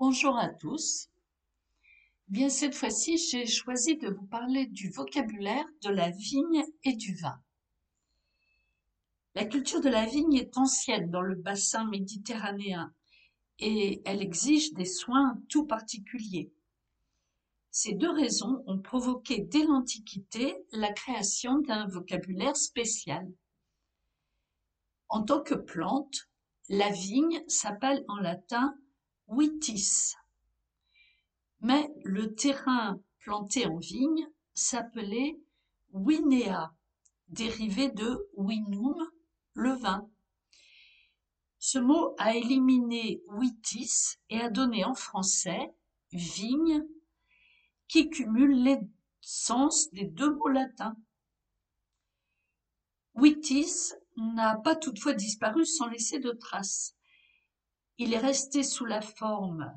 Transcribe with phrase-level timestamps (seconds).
[0.00, 1.10] Bonjour à tous.
[2.28, 7.16] Bien cette fois-ci, j'ai choisi de vous parler du vocabulaire de la vigne et du
[7.16, 7.42] vin.
[9.34, 12.94] La culture de la vigne est ancienne dans le bassin méditerranéen
[13.58, 16.52] et elle exige des soins tout particuliers.
[17.72, 23.28] Ces deux raisons ont provoqué dès l'Antiquité la création d'un vocabulaire spécial.
[25.08, 26.28] En tant que plante,
[26.68, 28.78] la vigne s'appelle en latin
[31.60, 35.38] Mais le terrain planté en vigne s'appelait
[35.92, 36.74] vinea,
[37.28, 39.10] dérivé de vinum,
[39.54, 40.08] le vin.
[41.58, 45.74] Ce mot a éliminé vitis et a donné en français
[46.12, 46.86] vigne
[47.88, 48.78] qui cumule les
[49.20, 50.96] sens des deux mots latins.
[53.14, 56.97] Vitis n'a pas toutefois disparu sans laisser de traces.
[58.00, 59.76] Il est resté sous la forme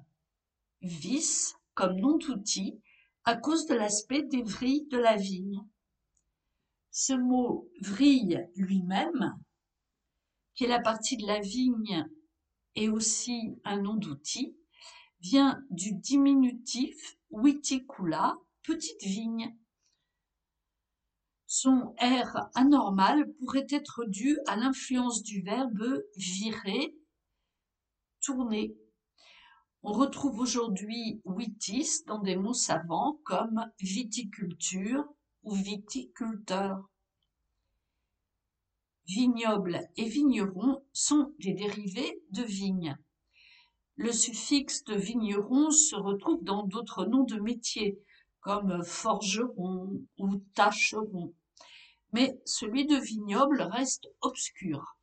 [0.81, 2.79] vis comme nom d'outil
[3.23, 5.65] à cause de l'aspect des vrilles de la vigne.
[6.91, 9.39] Ce mot vrille lui-même,
[10.53, 12.07] qui est la partie de la vigne
[12.75, 14.55] et aussi un nom d'outil,
[15.21, 19.55] vient du diminutif viticula, petite vigne.
[21.47, 26.95] Son R anormal pourrait être dû à l'influence du verbe virer,
[29.83, 35.05] On retrouve aujourd'hui vitis dans des mots savants comme viticulture
[35.43, 36.87] ou viticulteur.
[39.07, 42.95] Vignoble et vigneron sont des dérivés de vigne.
[43.95, 47.99] Le suffixe de vigneron se retrouve dans d'autres noms de métiers,
[48.39, 51.33] comme forgeron ou tâcheron,
[52.13, 54.97] mais celui de vignoble reste obscur.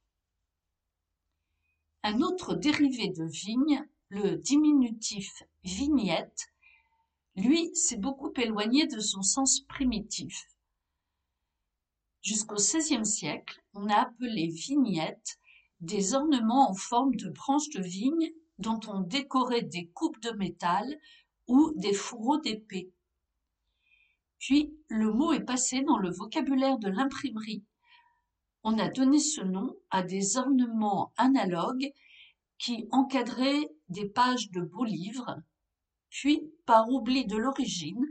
[2.11, 6.47] Un autre dérivé de vigne, le diminutif vignette,
[7.37, 10.47] lui s'est beaucoup éloigné de son sens primitif.
[12.23, 15.39] Jusqu'au XVIe siècle, on a appelé vignettes
[15.83, 20.87] des ornements en forme de branches de vigne dont on décorait des coupes de métal
[21.47, 22.91] ou des fourreaux d'épée.
[24.39, 27.67] Puis le mot est passé dans le vocabulaire de l'imprimerie.
[28.65, 31.93] On a donné ce nom à des ornements analogues
[32.59, 35.37] qui encadraient des pages de beaux livres,
[36.11, 38.05] puis, par oubli de l'origine,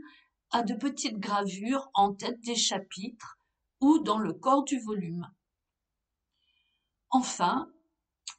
[0.50, 3.38] à de petites gravures en tête des chapitres
[3.80, 5.26] ou dans le corps du volume.
[7.10, 7.70] Enfin,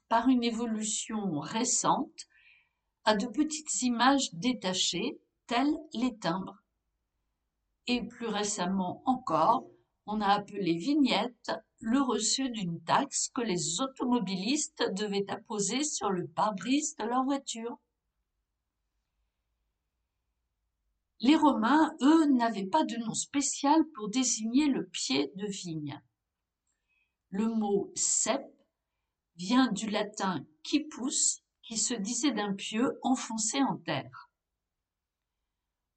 [0.08, 2.28] par une évolution récente,
[3.04, 6.58] à de petites images détachées, telles les timbres.
[7.88, 9.66] Et plus récemment encore,
[10.06, 16.28] on a appelé vignette le reçu d'une taxe que les automobilistes devaient apposer sur le
[16.28, 17.78] pare-brise de leur voiture.
[21.22, 26.02] Les Romains, eux, n'avaient pas de nom spécial pour désigner le pied de vigne.
[27.30, 28.42] Le mot cep
[29.36, 34.32] vient du latin quipus, qui se disait d'un pieu enfoncé en terre.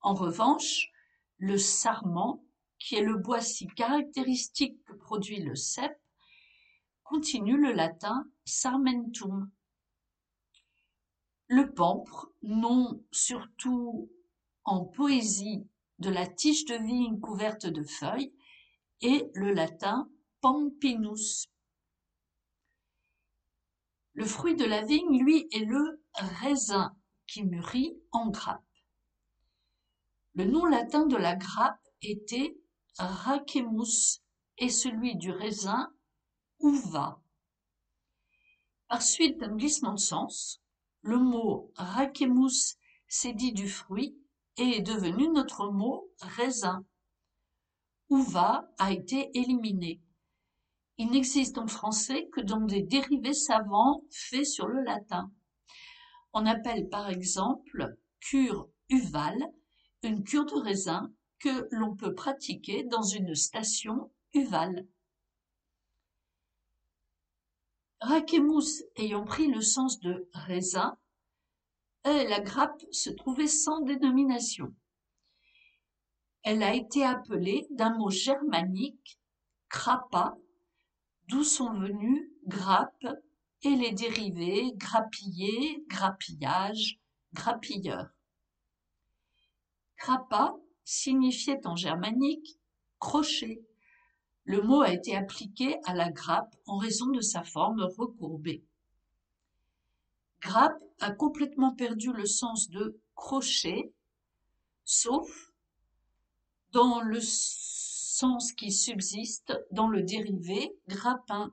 [0.01, 0.91] En revanche,
[1.39, 2.45] le sarment,
[2.83, 5.93] qui est le bois si caractéristique que produit le cep,
[7.05, 9.51] continue le latin sarmentum.
[11.47, 14.11] Le pampre, nom surtout
[14.65, 15.65] en poésie
[16.01, 18.35] de la tige de vigne couverte de feuilles,
[19.01, 20.11] est le latin
[20.41, 21.47] pampinus.
[24.15, 26.97] Le fruit de la vigne, lui, est le raisin
[27.29, 28.65] qui mûrit en grappe.
[30.35, 32.57] Le nom latin de la grappe était
[32.99, 34.21] racemus
[34.59, 35.93] et celui du raisin
[36.61, 37.21] uva.
[38.89, 40.61] Par suite d'un glissement de sens,
[41.03, 42.77] le mot racemus
[43.09, 44.17] s'est dit du fruit
[44.57, 46.85] et est devenu notre mot raisin.
[48.11, 50.01] Uva a été éliminé.
[50.99, 55.33] Il n'existe en français que dans des dérivés savants faits sur le latin.
[56.35, 59.43] On appelle par exemple cure uvale
[60.03, 61.11] une cure de raisin
[61.43, 64.87] que l'on peut pratiquer dans une station uvale.
[68.01, 70.97] Raquemus ayant pris le sens de raisin,
[72.05, 74.73] la grappe se trouvait sans dénomination.
[76.45, 79.21] Elle a été appelée d'un mot germanique,
[79.69, 80.37] crapa,
[81.29, 83.07] d'où sont venus grappe
[83.63, 87.01] et les dérivés grappiller, grappillage,
[87.33, 88.11] grappilleur.
[90.85, 92.59] Signifiait en germanique
[92.99, 93.63] crochet.
[94.45, 98.65] Le mot a été appliqué à la grappe en raison de sa forme recourbée.
[100.41, 103.93] Grappe a complètement perdu le sens de crochet,
[104.85, 105.53] sauf
[106.73, 111.53] dans le sens qui subsiste dans le dérivé grappin.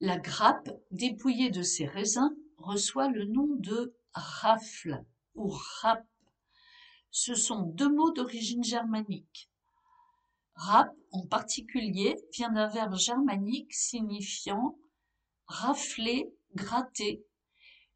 [0.00, 5.04] La grappe, dépouillée de ses raisins, reçoit le nom de rafle
[5.34, 6.06] ou rap.
[7.10, 9.50] Ce sont deux mots d'origine germanique.
[10.54, 14.78] Rap, en particulier, vient d'un verbe germanique signifiant
[15.46, 17.24] rafler, gratter,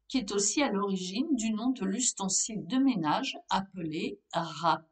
[0.07, 4.89] qui est aussi à l'origine du nom de l'ustensile de ménage appelé râpe.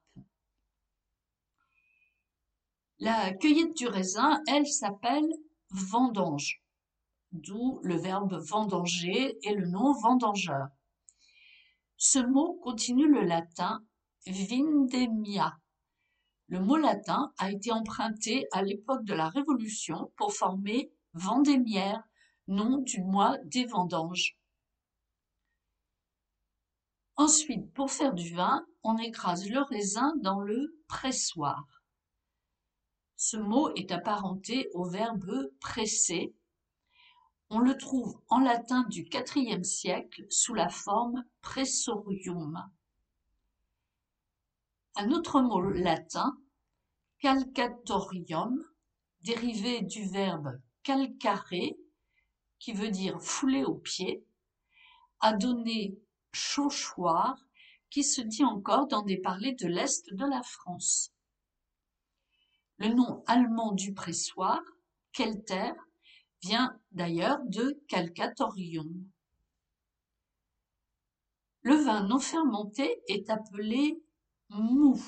[2.99, 5.27] La cueillette du raisin, elle, s'appelle
[5.71, 6.63] vendange,
[7.31, 10.67] d'où le verbe vendanger et le nom vendangeur.
[11.97, 13.83] Ce mot continue le latin
[14.25, 15.57] vindemia.
[16.47, 22.03] Le mot latin a été emprunté à l'époque de la Révolution pour former vendémiaire,
[22.47, 24.37] nom du mois des vendanges.
[27.15, 31.65] Ensuite, pour faire du vin, on écrase le raisin dans le pressoir.
[33.15, 36.35] Ce mot est apparenté au verbe presser.
[37.49, 42.69] On le trouve en latin du IVe siècle sous la forme pressorium.
[44.95, 46.37] Un autre mot latin,
[47.19, 48.63] calcatorium,
[49.21, 51.73] dérivé du verbe calcare,
[52.59, 54.23] qui veut dire fouler au pied,
[55.19, 55.97] a donné
[56.31, 57.37] chauchoir,
[57.89, 61.11] qui se dit encore dans des parlers de l'Est de la France.
[62.77, 64.61] Le nom allemand du pressoir,
[65.11, 65.71] Kelter,
[66.43, 69.09] vient d'ailleurs de calcatorium.
[71.61, 74.02] Le vin non fermenté est appelé
[74.53, 75.01] mou.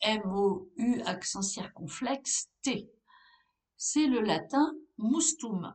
[0.00, 2.90] M-O-U accent circonflexe T.
[3.76, 5.74] C'est le latin mustum.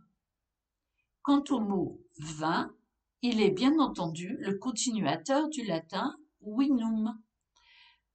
[1.21, 2.73] Quant au mot vin,
[3.21, 7.17] il est bien entendu le continuateur du latin vinum.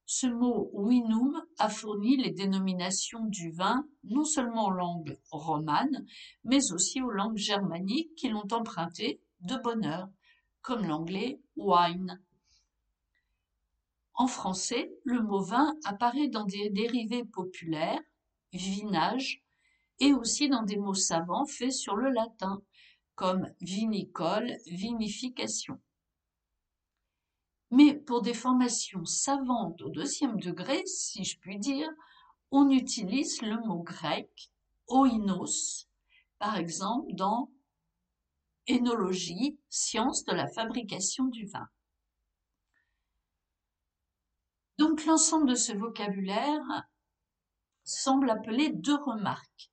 [0.05, 6.05] Ce mot vinum a fourni les dénominations du vin non seulement aux langues romanes,
[6.43, 10.09] mais aussi aux langues germaniques qui l'ont emprunté de bonne heure,
[10.61, 12.19] comme l'anglais wine.
[14.19, 18.01] En français, le mot vin apparaît dans des dérivés populaires,
[18.51, 19.41] vinage,
[20.01, 22.61] et aussi dans des mots savants faits sur le latin,
[23.15, 25.79] comme vinicole, vinification.
[27.71, 31.89] Mais pour des formations savantes au deuxième degré, si je puis dire,
[32.51, 34.51] on utilise le mot grec
[34.89, 35.87] oinos,
[36.39, 37.49] par exemple dans
[38.67, 41.69] énologie, science de la fabrication du vin.
[45.07, 46.87] L'ensemble de ce vocabulaire
[47.83, 49.71] semble appeler deux remarques.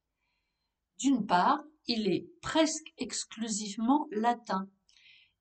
[0.98, 4.68] D'une part, il est presque exclusivement latin.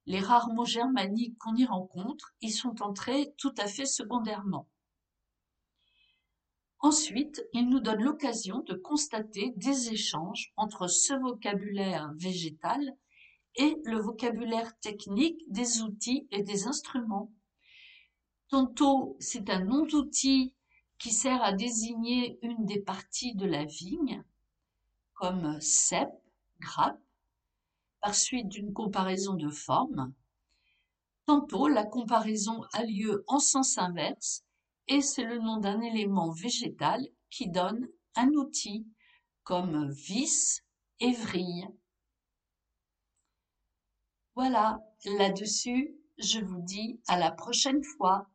[0.05, 4.67] Les rares mots germaniques qu'on y rencontre y sont entrés tout à fait secondairement.
[6.79, 12.97] Ensuite, il nous donne l'occasion de constater des échanges entre ce vocabulaire végétal
[13.55, 17.31] et le vocabulaire technique des outils et des instruments.
[18.49, 20.53] Tantôt, c'est un nom d'outil
[20.97, 24.23] qui sert à désigner une des parties de la vigne,
[25.13, 26.09] comme cep,
[26.59, 27.01] grappe,
[28.01, 30.13] par suite d'une comparaison de formes.
[31.25, 34.43] Tantôt, la comparaison a lieu en sens inverse
[34.87, 38.85] et c'est le nom d'un élément végétal qui donne un outil,
[39.43, 40.63] comme vis
[40.99, 41.67] et vrille.
[44.35, 44.81] Voilà,
[45.17, 48.29] là-dessus, je vous dis à la prochaine fois.